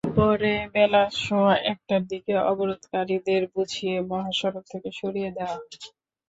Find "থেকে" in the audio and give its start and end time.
4.71-4.89